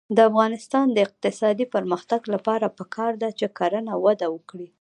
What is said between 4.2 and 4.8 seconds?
وکړي.